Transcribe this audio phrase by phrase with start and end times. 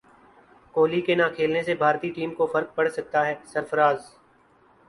[0.75, 3.99] کوہلی کے نہ کھیلنے سے بھارتی ٹیم کو فرق پڑسکتا ہے سرفراز